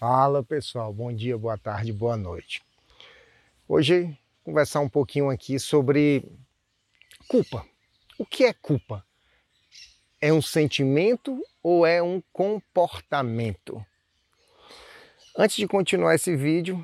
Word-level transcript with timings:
Fala 0.00 0.42
pessoal, 0.42 0.94
bom 0.94 1.12
dia, 1.12 1.36
boa 1.36 1.58
tarde, 1.58 1.92
boa 1.92 2.16
noite. 2.16 2.62
Hoje 3.68 4.18
conversar 4.42 4.80
um 4.80 4.88
pouquinho 4.88 5.28
aqui 5.28 5.58
sobre 5.58 6.24
culpa. 7.28 7.66
O 8.16 8.24
que 8.24 8.44
é 8.44 8.54
culpa? 8.54 9.04
É 10.18 10.32
um 10.32 10.40
sentimento 10.40 11.38
ou 11.62 11.84
é 11.84 12.02
um 12.02 12.22
comportamento? 12.32 13.84
Antes 15.36 15.56
de 15.56 15.68
continuar 15.68 16.14
esse 16.14 16.34
vídeo, 16.34 16.82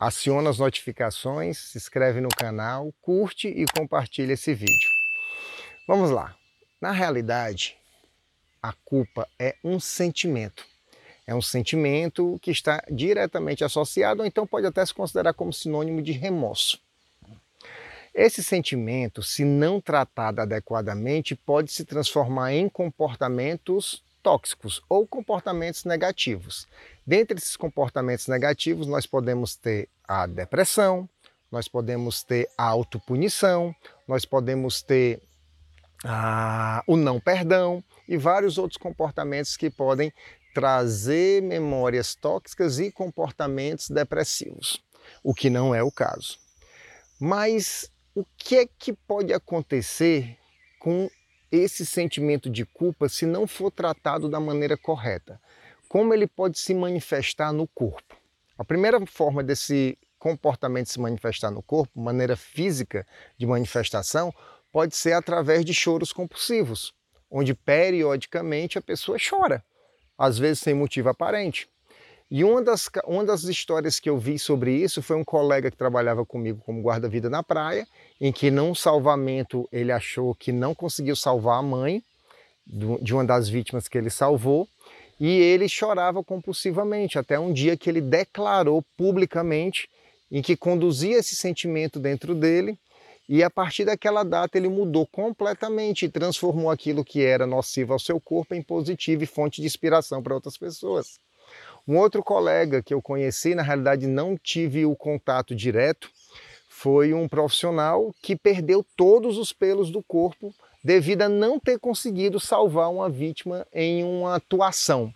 aciona 0.00 0.48
as 0.48 0.58
notificações, 0.58 1.58
se 1.58 1.76
inscreve 1.76 2.18
no 2.18 2.30
canal, 2.30 2.94
curte 3.02 3.46
e 3.48 3.66
compartilha 3.78 4.32
esse 4.32 4.54
vídeo. 4.54 4.88
Vamos 5.86 6.10
lá. 6.10 6.34
Na 6.80 6.92
realidade, 6.92 7.76
a 8.62 8.72
culpa 8.72 9.28
é 9.38 9.54
um 9.62 9.78
sentimento 9.78 10.72
é 11.26 11.34
um 11.34 11.42
sentimento 11.42 12.38
que 12.42 12.50
está 12.50 12.82
diretamente 12.90 13.64
associado, 13.64 14.20
ou 14.20 14.26
então 14.26 14.46
pode 14.46 14.66
até 14.66 14.84
se 14.84 14.92
considerar 14.92 15.32
como 15.32 15.52
sinônimo 15.52 16.02
de 16.02 16.12
remorso. 16.12 16.78
Esse 18.14 18.44
sentimento, 18.44 19.22
se 19.22 19.44
não 19.44 19.80
tratado 19.80 20.40
adequadamente, 20.40 21.34
pode 21.34 21.72
se 21.72 21.84
transformar 21.84 22.52
em 22.52 22.68
comportamentos 22.68 24.04
tóxicos 24.22 24.80
ou 24.88 25.06
comportamentos 25.06 25.84
negativos. 25.84 26.66
Dentre 27.06 27.36
esses 27.36 27.56
comportamentos 27.56 28.28
negativos, 28.28 28.86
nós 28.86 29.04
podemos 29.04 29.56
ter 29.56 29.88
a 30.06 30.26
depressão, 30.26 31.08
nós 31.50 31.68
podemos 31.68 32.22
ter 32.22 32.48
a 32.56 32.64
autopunição, 32.64 33.74
nós 34.06 34.24
podemos 34.24 34.80
ter 34.80 35.20
ah, 36.04 36.82
o 36.86 36.96
não 36.96 37.18
perdão 37.18 37.82
e 38.08 38.16
vários 38.16 38.58
outros 38.58 38.78
comportamentos 38.78 39.56
que 39.56 39.70
podem 39.70 40.12
trazer 40.54 41.42
memórias 41.42 42.14
tóxicas 42.14 42.78
e 42.78 42.90
comportamentos 42.92 43.90
depressivos, 43.90 44.80
o 45.22 45.34
que 45.34 45.50
não 45.50 45.74
é 45.74 45.82
o 45.82 45.90
caso. 45.90 46.38
Mas 47.20 47.90
o 48.14 48.24
que 48.36 48.56
é 48.58 48.66
que 48.66 48.92
pode 48.92 49.32
acontecer 49.32 50.38
com 50.78 51.10
esse 51.50 51.84
sentimento 51.84 52.48
de 52.48 52.64
culpa 52.64 53.08
se 53.08 53.26
não 53.26 53.46
for 53.46 53.70
tratado 53.72 54.28
da 54.28 54.38
maneira 54.38 54.76
correta? 54.76 55.40
Como 55.88 56.14
ele 56.14 56.26
pode 56.26 56.58
se 56.58 56.72
manifestar 56.72 57.52
no 57.52 57.66
corpo? 57.66 58.16
A 58.56 58.64
primeira 58.64 59.04
forma 59.06 59.42
desse 59.42 59.98
comportamento 60.18 60.88
se 60.88 61.00
manifestar 61.00 61.50
no 61.50 61.62
corpo, 61.62 62.00
maneira 62.00 62.36
física 62.36 63.04
de 63.36 63.46
manifestação, 63.46 64.32
pode 64.72 64.96
ser 64.96 65.12
através 65.12 65.64
de 65.64 65.74
choros 65.74 66.12
compulsivos, 66.12 66.94
onde 67.28 67.54
periodicamente 67.54 68.78
a 68.78 68.82
pessoa 68.82 69.18
chora 69.18 69.64
às 70.18 70.38
vezes 70.38 70.60
sem 70.60 70.74
motivo 70.74 71.08
aparente. 71.08 71.68
E 72.30 72.42
uma 72.42 72.62
das, 72.62 72.88
uma 73.06 73.24
das 73.24 73.44
histórias 73.44 74.00
que 74.00 74.08
eu 74.08 74.18
vi 74.18 74.38
sobre 74.38 74.74
isso 74.74 75.02
foi 75.02 75.16
um 75.16 75.24
colega 75.24 75.70
que 75.70 75.76
trabalhava 75.76 76.24
comigo 76.24 76.60
como 76.64 76.82
guarda-vida 76.82 77.28
na 77.28 77.42
praia, 77.42 77.86
em 78.20 78.32
que 78.32 78.50
num 78.50 78.74
salvamento 78.74 79.68
ele 79.70 79.92
achou 79.92 80.34
que 80.34 80.50
não 80.50 80.74
conseguiu 80.74 81.14
salvar 81.14 81.58
a 81.58 81.62
mãe 81.62 82.02
de 82.66 83.12
uma 83.12 83.24
das 83.24 83.48
vítimas 83.48 83.88
que 83.88 83.98
ele 83.98 84.08
salvou, 84.08 84.66
e 85.20 85.28
ele 85.28 85.68
chorava 85.68 86.24
compulsivamente, 86.24 87.18
até 87.18 87.38
um 87.38 87.52
dia 87.52 87.76
que 87.76 87.88
ele 87.88 88.00
declarou 88.00 88.82
publicamente 88.96 89.88
em 90.30 90.42
que 90.42 90.56
conduzia 90.56 91.18
esse 91.18 91.36
sentimento 91.36 92.00
dentro 92.00 92.34
dele 92.34 92.76
e 93.28 93.42
a 93.42 93.50
partir 93.50 93.84
daquela 93.84 94.22
data 94.22 94.58
ele 94.58 94.68
mudou 94.68 95.06
completamente 95.06 96.04
e 96.04 96.08
transformou 96.08 96.70
aquilo 96.70 97.04
que 97.04 97.24
era 97.24 97.46
nocivo 97.46 97.92
ao 97.92 97.98
seu 97.98 98.20
corpo 98.20 98.54
em 98.54 98.62
positivo 98.62 99.22
e 99.22 99.26
fonte 99.26 99.60
de 99.60 99.66
inspiração 99.66 100.22
para 100.22 100.34
outras 100.34 100.56
pessoas. 100.56 101.18
Um 101.86 101.98
outro 101.98 102.22
colega 102.22 102.82
que 102.82 102.94
eu 102.94 103.02
conheci, 103.02 103.54
na 103.54 103.62
realidade 103.62 104.06
não 104.06 104.36
tive 104.36 104.86
o 104.86 104.96
contato 104.96 105.54
direto, 105.54 106.10
foi 106.68 107.14
um 107.14 107.28
profissional 107.28 108.14
que 108.22 108.36
perdeu 108.36 108.84
todos 108.96 109.38
os 109.38 109.52
pelos 109.52 109.90
do 109.90 110.02
corpo 110.02 110.54
devido 110.82 111.22
a 111.22 111.28
não 111.28 111.58
ter 111.58 111.78
conseguido 111.78 112.38
salvar 112.38 112.90
uma 112.90 113.08
vítima 113.08 113.66
em 113.72 114.04
uma 114.04 114.36
atuação. 114.36 115.12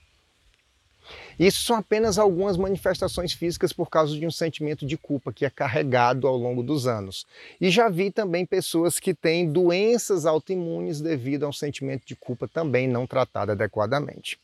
Isso 1.38 1.62
são 1.62 1.76
apenas 1.76 2.19
algumas 2.19 2.56
manifestações 2.56 3.32
físicas 3.32 3.72
por 3.72 3.88
causa 3.88 4.19
de 4.19 4.26
um 4.26 4.31
sentimento 4.31 4.84
de 4.84 4.97
culpa 4.97 5.32
que 5.32 5.44
é 5.44 5.50
carregado 5.50 6.26
ao 6.26 6.37
longo 6.37 6.62
dos 6.62 6.87
anos. 6.87 7.25
E 7.60 7.71
já 7.71 7.88
vi 7.88 8.10
também 8.10 8.44
pessoas 8.44 8.99
que 8.99 9.15
têm 9.15 9.50
doenças 9.50 10.27
autoimunes 10.27 11.00
devido 11.00 11.44
a 11.44 11.48
um 11.48 11.53
sentimento 11.53 12.04
de 12.04 12.16
culpa 12.16 12.48
também 12.48 12.88
não 12.88 13.06
tratado 13.06 13.53
adequadamente. 13.53 14.38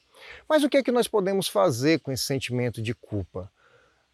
Mas 0.48 0.62
o 0.62 0.68
que 0.68 0.76
é 0.76 0.82
que 0.82 0.92
nós 0.92 1.08
podemos 1.08 1.48
fazer 1.48 1.98
com 2.00 2.12
esse 2.12 2.24
sentimento 2.24 2.80
de 2.80 2.94
culpa? 2.94 3.50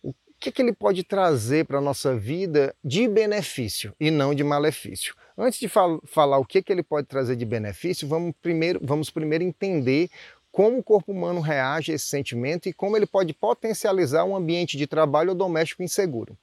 O 0.03 0.15
que 0.41 0.49
é 0.49 0.53
que 0.53 0.63
ele 0.63 0.73
pode 0.73 1.05
trazer 1.05 1.67
para 1.67 1.77
a 1.77 1.83
nossa 1.83 2.17
vida 2.17 2.75
de 2.83 3.07
benefício 3.07 3.95
e 4.01 4.11
não 4.11 4.35
de 4.35 4.43
malefício? 4.43 5.15
Antes 5.37 5.61
de 5.61 5.69
fal 5.69 6.01
falar 6.07 6.39
o 6.39 6.47
que, 6.47 6.59
é 6.59 6.63
que 6.63 6.73
ele 6.73 6.83
pode 6.83 7.07
trazer 7.07 7.37
de 7.37 7.45
benefício, 7.45 8.09
vamos 8.09 8.35
primeiro, 8.41 8.81
vamos 8.83 9.11
primeiro 9.11 9.45
entender 9.45 10.09
como 10.53 10.79
o 10.79 10.83
corpo 10.83 11.13
humano 11.13 11.41
reage 11.41 11.93
a 11.93 11.95
esse 11.95 12.07
sentimento 12.07 12.69
e 12.69 12.73
como 12.73 12.97
ele 12.97 13.07
pode 13.07 13.33
potencializar 13.33 14.25
um 14.25 14.35
ambiente 14.35 14.77
de 14.77 14.87
trabalho 14.87 15.31
ou 15.31 15.35
doméstico 15.35 15.83
inseguro. 15.83 16.37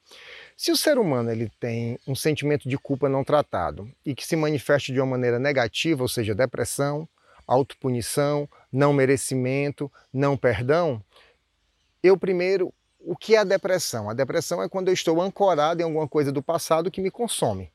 Se 0.55 0.71
o 0.71 0.77
ser 0.77 0.97
humano 0.97 1.29
ele 1.29 1.51
tem 1.59 1.99
um 2.07 2.15
sentimento 2.15 2.67
de 2.67 2.77
culpa 2.77 3.09
não 3.09 3.23
tratado 3.23 3.89
e 4.05 4.15
que 4.15 4.25
se 4.25 4.35
manifesta 4.35 4.91
de 4.91 4.99
uma 4.99 5.05
maneira 5.07 5.37
negativa, 5.37 6.01
ou 6.01 6.07
seja, 6.07 6.33
depressão, 6.33 7.07
autopunição, 7.45 8.49
não 8.71 8.93
merecimento, 8.93 9.91
não 10.13 10.37
perdão, 10.37 11.01
eu 12.01 12.17
primeiro, 12.17 12.73
o 12.99 13.15
que 13.15 13.35
é 13.35 13.39
a 13.39 13.43
depressão? 13.43 14.09
A 14.09 14.13
depressão 14.13 14.61
é 14.61 14.69
quando 14.69 14.87
eu 14.87 14.93
estou 14.93 15.21
ancorado 15.21 15.81
em 15.81 15.83
alguma 15.83 16.07
coisa 16.07 16.31
do 16.31 16.41
passado 16.41 16.91
que 16.91 17.01
me 17.01 17.11
consome, 17.11 17.71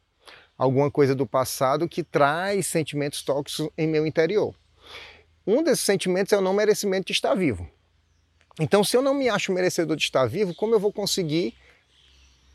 alguma 0.57 0.91
coisa 0.91 1.15
do 1.15 1.27
passado 1.27 1.89
que 1.89 2.03
traz 2.03 2.67
sentimentos 2.67 3.23
tóxicos 3.23 3.71
em 3.77 3.87
meu 3.87 4.07
interior. 4.07 4.55
Um 5.47 5.63
desses 5.63 5.85
sentimentos 5.85 6.33
é 6.33 6.39
o 6.39 6.41
não 6.41 6.55
merecimento 6.55 7.07
de 7.07 7.13
estar 7.13 7.35
vivo. 7.35 7.69
Então, 8.61 8.85
se 8.85 8.97
eu 8.97 9.03
não 9.03 9.15
me 9.15 9.29
acho 9.29 9.53
merecedor 9.53 9.97
de 9.97 10.05
estar 10.05 10.27
vivo, 10.27 10.55
como 10.55 10.75
eu 10.75 10.81
vou 10.81 10.93
conseguir 10.93 11.55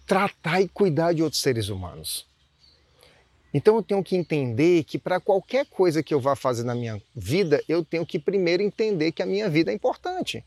tratar 0.06 0.62
e 0.62 0.68
cuidar 0.68 1.14
de 1.14 1.24
outros 1.24 1.42
seres 1.42 1.70
humanos? 1.70 2.28
Então, 3.54 3.76
eu 3.78 3.84
tenho 3.84 4.04
que 4.04 4.16
entender 4.16 4.84
que 4.84 5.00
para 5.00 5.20
qualquer 5.20 5.66
coisa 5.66 6.04
que 6.04 6.14
eu 6.14 6.20
vá 6.20 6.36
fazer 6.36 6.64
na 6.64 6.76
minha 6.76 7.02
vida, 7.16 7.64
eu 7.68 7.84
tenho 7.84 8.06
que 8.06 8.20
primeiro 8.20 8.62
entender 8.62 9.12
que 9.12 9.24
a 9.24 9.26
minha 9.26 9.50
vida 9.50 9.72
é 9.72 9.74
importante. 9.74 10.46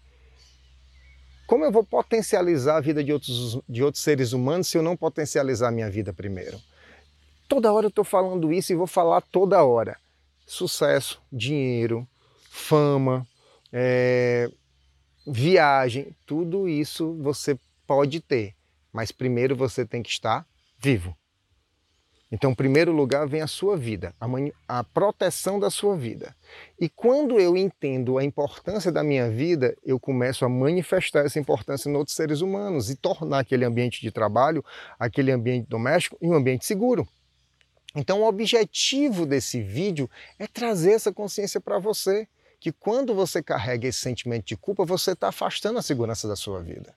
Como 1.46 1.64
eu 1.64 1.72
vou 1.72 1.82
potencializar 1.82 2.76
a 2.76 2.80
vida 2.80 3.02
de 3.02 3.12
outros, 3.12 3.58
de 3.68 3.82
outros 3.82 4.04
seres 4.04 4.32
humanos 4.32 4.68
se 4.68 4.78
eu 4.78 4.82
não 4.82 4.96
potencializar 4.96 5.68
a 5.68 5.72
minha 5.72 5.90
vida 5.90 6.12
primeiro? 6.12 6.60
Toda 7.48 7.72
hora 7.72 7.86
eu 7.86 7.88
estou 7.88 8.04
falando 8.04 8.52
isso 8.52 8.72
e 8.72 8.76
vou 8.76 8.86
falar 8.86 9.20
toda 9.20 9.64
hora. 9.64 9.98
Sucesso, 10.46 11.20
dinheiro, 11.32 12.06
fama, 12.50 13.24
é, 13.72 14.50
viagem, 15.24 16.14
tudo 16.26 16.68
isso 16.68 17.14
você 17.22 17.56
pode 17.86 18.20
ter, 18.20 18.54
mas 18.92 19.12
primeiro 19.12 19.54
você 19.54 19.86
tem 19.86 20.02
que 20.02 20.10
estar 20.10 20.44
vivo. 20.76 21.16
Então, 22.32 22.52
em 22.52 22.54
primeiro 22.54 22.92
lugar, 22.92 23.26
vem 23.26 23.40
a 23.40 23.46
sua 23.46 23.76
vida, 23.76 24.14
a, 24.20 24.26
a, 24.78 24.84
proteção 24.84 25.58
da 25.58 25.68
sua 25.68 25.96
vida. 25.96 26.34
E 26.78 26.88
quando 26.88 27.40
eu 27.40 27.56
entendo 27.56 28.18
a 28.18 28.24
importância 28.24 28.92
da 28.92 29.02
minha 29.02 29.28
vida, 29.28 29.76
eu 29.84 29.98
começo 29.98 30.44
a 30.44 30.48
manifestar 30.48 31.26
essa 31.26 31.40
importância 31.40 31.88
em 31.88 31.96
outros 31.96 32.14
seres 32.14 32.40
humanos 32.40 32.88
e 32.88 32.94
tornar 32.94 33.40
aquele 33.40 33.64
ambiente 33.64 34.00
de 34.00 34.12
trabalho, 34.12 34.64
aquele 34.96 35.32
ambiente 35.32 35.68
doméstico, 35.68 36.16
um 36.22 36.32
ambiente 36.32 36.64
seguro. 36.64 37.06
Então, 37.96 38.20
o 38.22 38.28
objetivo 38.28 39.26
desse 39.26 39.60
vídeo 39.60 40.08
é 40.38 40.46
trazer 40.46 40.92
essa 40.92 41.12
consciência 41.12 41.60
para 41.60 41.80
você 41.80 42.28
que 42.60 42.70
quando 42.70 43.14
você 43.14 43.42
carrega 43.42 43.88
esse 43.88 43.98
sentimento 43.98 44.44
de 44.44 44.56
culpa, 44.56 44.84
você 44.84 45.12
está 45.12 45.28
afastando 45.28 45.78
a 45.78 45.82
segurança 45.82 46.28
da 46.28 46.36
sua 46.36 46.60
vida. 46.60 46.94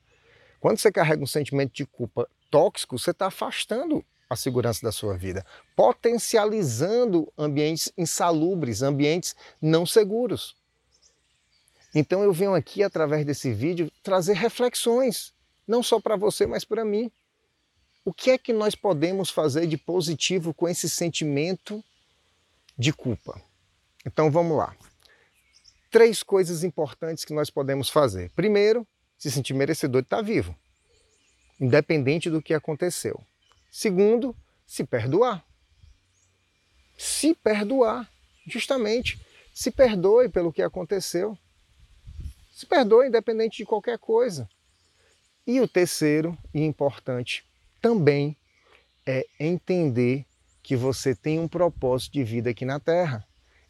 Quando 0.59 0.77
você 0.77 0.91
carrega 0.91 1.23
um 1.23 1.27
sentimento 1.27 1.73
de 1.73 1.85
culpa 1.85 2.29
tóxico, 2.51 2.99
você 2.99 3.11
está 3.11 3.27
afastando 3.27 4.03
a 4.29 4.35
segurança 4.35 4.81
da 4.83 4.91
sua 4.91 5.17
vida, 5.17 5.45
potencializando 5.75 7.31
ambientes 7.37 7.91
insalubres, 7.97 8.81
ambientes 8.81 9.35
não 9.61 9.85
seguros. 9.85 10.55
Então 11.95 12.23
eu 12.23 12.33
venho 12.33 12.53
aqui, 12.53 12.83
através 12.83 13.25
desse 13.25 13.53
vídeo, 13.53 13.91
trazer 14.01 14.33
reflexões, 14.33 15.33
não 15.67 15.81
só 15.81 15.99
para 15.99 16.17
você, 16.17 16.45
mas 16.45 16.65
para 16.65 16.83
mim. 16.83 17.11
O 18.03 18.11
que 18.11 18.31
é 18.31 18.37
que 18.37 18.51
nós 18.51 18.75
podemos 18.75 19.29
fazer 19.29 19.65
de 19.65 19.77
positivo 19.77 20.53
com 20.53 20.67
esse 20.67 20.89
sentimento 20.89 21.81
de 22.77 22.91
culpa? 22.91 23.41
Então 24.05 24.29
vamos 24.29 24.57
lá 24.57 24.75
três 25.93 26.23
coisas 26.23 26.63
importantes 26.63 27.23
que 27.23 27.35
nós 27.35 27.51
podemos 27.51 27.87
fazer. 27.87 28.31
Primeiro, 28.31 28.85
se 29.15 29.29
sentir 29.29 29.53
merecedor 29.53 30.01
de 30.01 30.07
estar 30.07 30.23
vivo, 30.23 30.57
independente 31.61 32.31
do 32.31 32.41
que 32.41 32.51
aconteceu. 32.51 33.23
Segundo, 33.71 34.35
se 34.65 34.83
perdoar. 34.83 35.45
Se 36.97 37.35
perdoar, 37.35 38.09
justamente. 38.47 39.23
Se 39.53 39.69
perdoe 39.69 40.29
pelo 40.29 40.51
que 40.51 40.63
aconteceu. 40.63 41.37
Se 42.51 42.65
perdoa 42.65 43.05
independente 43.05 43.57
de 43.57 43.65
qualquer 43.65 43.99
coisa. 43.99 44.49
E 45.45 45.61
o 45.61 45.67
terceiro 45.67 46.35
e 46.51 46.63
importante 46.63 47.45
também 47.79 48.35
é 49.05 49.27
entender 49.39 50.25
que 50.63 50.75
você 50.75 51.13
tem 51.13 51.39
um 51.39 51.47
propósito 51.47 52.13
de 52.13 52.23
vida 52.23 52.49
aqui 52.49 52.65
na 52.65 52.79
Terra 52.79 53.23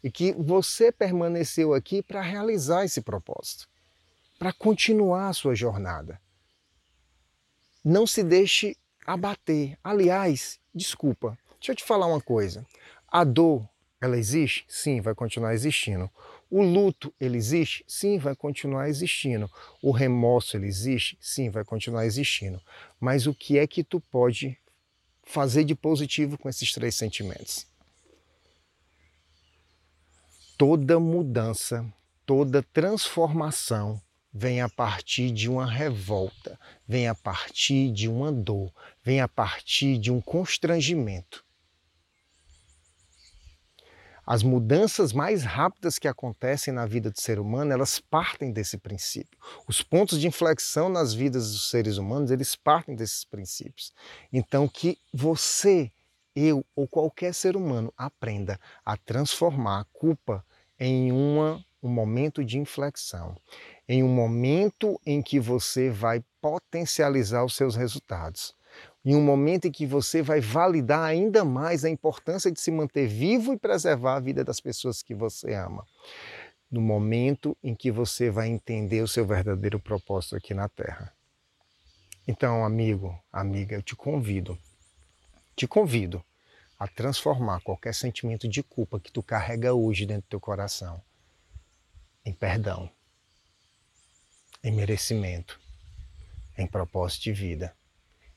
e 0.04 0.10
que 0.10 0.32
você 0.34 0.92
permaneceu 0.92 1.72
aqui 1.72 2.02
para 2.02 2.20
realizar 2.20 2.84
esse 2.84 3.00
propósito, 3.00 3.66
para 4.38 4.52
continuar 4.52 5.30
a 5.30 5.32
sua 5.32 5.54
jornada. 5.54 6.20
Não 7.82 8.06
se 8.06 8.22
deixe 8.22 8.76
abater. 9.06 9.78
Aliás, 9.82 10.60
desculpa, 10.74 11.38
deixa 11.58 11.72
eu 11.72 11.76
te 11.76 11.82
falar 11.82 12.06
uma 12.06 12.20
coisa. 12.20 12.66
A 13.08 13.24
dor, 13.24 13.66
ela 13.98 14.18
existe? 14.18 14.66
Sim, 14.68 15.00
vai 15.00 15.14
continuar 15.14 15.54
existindo. 15.54 16.10
O 16.50 16.62
luto, 16.62 17.12
ele 17.18 17.38
existe? 17.38 17.82
Sim, 17.88 18.18
vai 18.18 18.36
continuar 18.36 18.90
existindo. 18.90 19.50
O 19.82 19.90
remorso, 19.90 20.54
ele 20.54 20.66
existe? 20.66 21.16
Sim, 21.18 21.48
vai 21.48 21.64
continuar 21.64 22.04
existindo. 22.04 22.60
Mas 23.00 23.26
o 23.26 23.34
que 23.34 23.58
é 23.58 23.66
que 23.66 23.82
tu 23.82 24.00
pode 24.00 24.58
fazer 25.22 25.64
de 25.64 25.74
positivo 25.74 26.36
com 26.36 26.50
esses 26.50 26.74
três 26.74 26.94
sentimentos? 26.94 27.66
Toda 30.56 31.00
mudança, 31.00 31.84
toda 32.24 32.62
transformação 32.62 34.00
vem 34.32 34.60
a 34.60 34.68
partir 34.68 35.32
de 35.32 35.50
uma 35.50 35.66
revolta, 35.66 36.58
vem 36.86 37.08
a 37.08 37.14
partir 37.14 37.90
de 37.90 38.08
uma 38.08 38.30
dor, 38.30 38.72
vem 39.02 39.20
a 39.20 39.26
partir 39.26 39.98
de 39.98 40.12
um 40.12 40.20
constrangimento. 40.20 41.44
As 44.26 44.42
mudanças 44.42 45.12
mais 45.12 45.42
rápidas 45.42 45.98
que 45.98 46.08
acontecem 46.08 46.72
na 46.72 46.86
vida 46.86 47.10
do 47.10 47.20
ser 47.20 47.38
humano, 47.38 47.72
elas 47.72 47.98
partem 47.98 48.52
desse 48.52 48.78
princípio. 48.78 49.38
Os 49.68 49.82
pontos 49.82 50.18
de 50.18 50.26
inflexão 50.26 50.88
nas 50.88 51.12
vidas 51.12 51.52
dos 51.52 51.68
seres 51.68 51.98
humanos, 51.98 52.30
eles 52.30 52.56
partem 52.56 52.94
desses 52.94 53.24
princípios. 53.24 53.92
Então 54.32 54.66
que 54.66 54.98
você, 55.12 55.90
eu 56.34 56.64
ou 56.74 56.86
qualquer 56.86 57.34
ser 57.34 57.56
humano 57.56 57.92
aprenda 57.96 58.58
a 58.84 58.96
transformar 58.96 59.80
a 59.80 59.84
culpa 59.92 60.44
em 60.78 61.12
uma, 61.12 61.64
um 61.82 61.88
momento 61.88 62.44
de 62.44 62.58
inflexão, 62.58 63.36
em 63.88 64.02
um 64.02 64.08
momento 64.08 65.00
em 65.06 65.22
que 65.22 65.38
você 65.38 65.90
vai 65.90 66.22
potencializar 66.40 67.44
os 67.44 67.54
seus 67.54 67.76
resultados 67.76 68.54
em 69.04 69.14
um 69.14 69.20
momento 69.20 69.66
em 69.66 69.70
que 69.70 69.86
você 69.86 70.22
vai 70.22 70.40
validar 70.40 71.02
ainda 71.02 71.44
mais 71.44 71.84
a 71.84 71.90
importância 71.90 72.50
de 72.50 72.58
se 72.58 72.70
manter 72.70 73.06
vivo 73.06 73.52
e 73.52 73.58
preservar 73.58 74.16
a 74.16 74.20
vida 74.20 74.42
das 74.42 74.60
pessoas 74.60 75.02
que 75.02 75.14
você 75.14 75.52
ama. 75.52 75.84
No 76.70 76.80
momento 76.80 77.56
em 77.62 77.74
que 77.74 77.90
você 77.90 78.30
vai 78.30 78.48
entender 78.48 79.02
o 79.02 79.08
seu 79.08 79.26
verdadeiro 79.26 79.78
propósito 79.78 80.36
aqui 80.36 80.54
na 80.54 80.68
Terra. 80.68 81.12
Então, 82.26 82.64
amigo, 82.64 83.14
amiga, 83.30 83.76
eu 83.76 83.82
te 83.82 83.94
convido, 83.94 84.58
te 85.54 85.66
convido 85.66 86.24
a 86.78 86.88
transformar 86.88 87.60
qualquer 87.60 87.94
sentimento 87.94 88.48
de 88.48 88.62
culpa 88.62 89.00
que 89.00 89.12
tu 89.12 89.22
carrega 89.22 89.74
hoje 89.74 90.06
dentro 90.06 90.22
do 90.22 90.30
teu 90.30 90.40
coração 90.40 91.02
em 92.24 92.32
perdão, 92.32 92.90
em 94.62 94.72
merecimento, 94.72 95.60
em 96.56 96.66
propósito 96.66 97.24
de 97.24 97.32
vida 97.32 97.74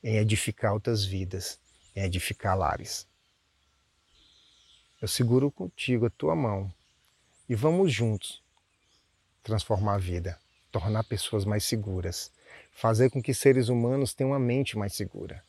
em 0.04 0.18
edificar 0.18 0.74
outras 0.74 1.04
vidas, 1.04 1.60
em 1.96 2.04
edificar 2.04 2.58
lares. 2.58 3.08
Eu 5.02 5.08
seguro 5.08 5.52
contigo 5.52 6.06
a 6.06 6.10
tua 6.10 6.36
mão 6.36 6.74
e 7.48 7.56
vamos 7.56 7.92
juntos 7.92 8.42
transformar 9.44 9.96
a 9.96 10.00
vida, 10.00 10.40
tornar 10.72 11.04
pessoas 11.04 11.46
mais 11.46 11.64
seguras, 11.64 12.31
fazer 12.72 13.10
com 13.10 13.22
que 13.22 13.34
seres 13.34 13.69
humanos 13.69 14.14
tenham 14.14 14.31
uma 14.31 14.40
mente 14.40 14.78
mais 14.78 14.94
segura. 14.94 15.44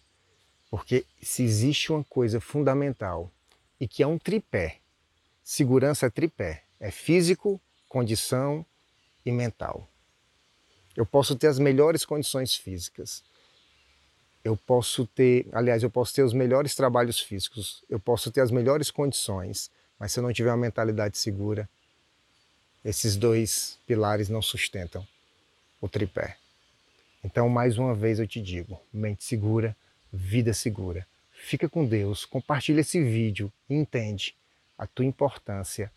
Porque 0.71 1.07
se 1.23 1.43
existe 1.43 1.93
uma 1.93 2.05
coisa 2.05 2.41
fundamental 2.41 3.31
e 3.81 3.89
que 3.89 4.03
é 4.03 4.07
um 4.07 4.19
tripé, 4.19 4.79
segurança 5.43 6.07
é 6.07 6.11
tripé, 6.11 6.65
é 6.79 6.91
físico, 6.91 7.61
condição 7.89 8.65
e 9.25 9.33
mental. 9.33 9.89
Eu 10.95 11.07
posso 11.07 11.37
ter 11.37 11.47
as 11.47 11.59
melhores 11.59 12.05
condições 12.05 12.55
físicas, 12.55 13.23
eu 14.45 14.57
posso 14.57 15.07
ter, 15.07 15.47
aliás, 15.53 15.83
eu 15.83 15.91
posso 15.91 16.15
ter 16.15 16.23
os 16.23 16.33
melhores 16.33 16.75
trabalhos 16.75 17.21
físicos, 17.21 17.85
eu 17.89 17.99
posso 17.99 18.31
ter 18.31 18.41
as 18.41 18.51
melhores 18.51 18.91
condições, 18.91 19.71
mas 19.99 20.13
se 20.13 20.19
eu 20.19 20.23
não 20.23 20.33
tiver 20.33 20.51
uma 20.51 20.57
mentalidade 20.57 21.19
segura, 21.19 21.69
esses 22.85 23.17
dois 23.17 23.79
pilares 23.87 24.29
não 24.29 24.41
sustentam 24.41 25.07
o 25.81 25.89
tripé. 25.89 26.37
Então, 27.23 27.49
mais 27.49 27.79
uma 27.79 27.95
vez 27.95 28.19
eu 28.19 28.27
te 28.27 28.41
digo, 28.41 28.81
mente 28.93 29.25
segura, 29.25 29.77
vida 30.13 30.53
segura. 30.53 31.07
Fica 31.31 31.69
com 31.69 31.87
Deus, 31.87 32.25
compartilha 32.25 32.81
esse 32.81 33.03
vídeo 33.03 33.53
e 33.69 33.75
entende 33.75 34.35
a 34.77 34.87
tua 34.87 35.05
importância 35.05 35.93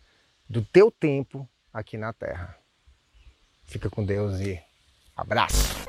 do 0.48 0.62
teu 0.62 0.90
tempo 0.90 1.48
aqui 1.72 1.96
na 1.96 2.12
Terra. 2.12 2.56
Fica 3.64 3.88
com 3.88 4.04
Deus 4.04 4.40
e 4.40 4.60
abraço! 5.16 5.81